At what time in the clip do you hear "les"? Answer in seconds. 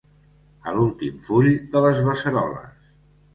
1.85-2.01